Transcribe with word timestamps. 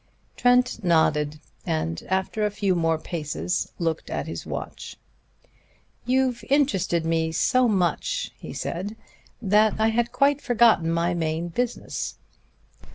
Trent 0.35 0.83
nodded, 0.83 1.39
and 1.63 2.01
after 2.09 2.43
a 2.43 2.49
few 2.49 2.73
more 2.73 2.97
paces 2.97 3.71
looked 3.77 4.09
at 4.09 4.25
his 4.25 4.47
watch. 4.47 4.97
"You've 6.07 6.43
interested 6.49 7.05
me 7.05 7.31
so 7.31 7.67
much," 7.67 8.31
he 8.35 8.51
said, 8.51 8.95
"that 9.43 9.75
I 9.77 9.89
had 9.89 10.11
quite 10.11 10.41
forgotten 10.41 10.91
my 10.91 11.13
main 11.13 11.49
business. 11.49 12.15